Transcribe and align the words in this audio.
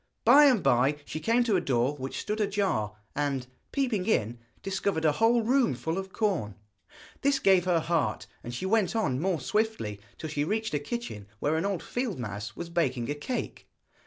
By 0.25 0.45
and 0.45 0.63
by 0.63 0.97
she 1.05 1.19
came 1.19 1.43
to 1.43 1.55
a 1.57 1.61
door 1.61 1.95
which 1.95 2.19
stood 2.21 2.41
ajar, 2.41 2.95
and, 3.15 3.45
peeping 3.71 4.07
in, 4.07 4.39
discovered 4.63 5.05
a 5.05 5.11
whole 5.11 5.43
room 5.43 5.75
full 5.75 5.99
of 5.99 6.11
corn. 6.11 6.55
This 7.21 7.37
gave 7.37 7.65
her 7.65 7.79
heart, 7.79 8.25
and 8.43 8.51
she 8.51 8.65
went 8.65 8.95
on 8.95 9.19
more 9.19 9.39
swiftly, 9.39 10.01
till 10.17 10.31
she 10.31 10.43
reached 10.43 10.73
a 10.73 10.79
kitchen 10.79 11.27
where 11.39 11.55
an 11.55 11.67
old 11.67 11.83
field 11.83 12.17
mouse 12.17 12.55
was 12.55 12.71
baking 12.71 13.11
a 13.11 13.13
cake. 13.13 13.67